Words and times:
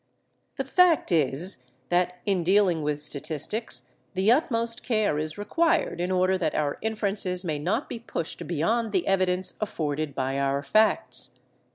The 0.57 0.63
fact 0.65 1.11
is, 1.11 1.63
that 1.89 2.21
in 2.25 2.43
dealing 2.43 2.81
with 2.81 2.99
statistics 2.99 3.93
the 4.15 4.31
utmost 4.31 4.81
care 4.81 5.19
is 5.19 5.37
required 5.37 6.01
in 6.01 6.09
order 6.09 6.39
that 6.39 6.55
our 6.55 6.79
inferences 6.81 7.43
may 7.43 7.59
not 7.59 7.87
be 7.87 7.99
pushed 7.99 8.47
beyond 8.47 8.93
the 8.93 9.05
evidence 9.05 9.53
afforded 9.61 10.15
by 10.15 10.39
our 10.39 10.63
facts. 10.63 11.39